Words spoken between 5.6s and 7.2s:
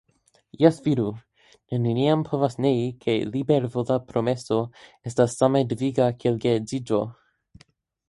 deviga kiel geedziĝo.